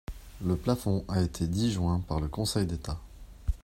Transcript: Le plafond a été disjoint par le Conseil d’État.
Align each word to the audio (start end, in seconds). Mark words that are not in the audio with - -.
Le 0.43 0.55
plafond 0.57 1.05
a 1.09 1.21
été 1.21 1.45
disjoint 1.45 1.99
par 1.99 2.19
le 2.19 2.27
Conseil 2.27 2.65
d’État. 2.65 2.99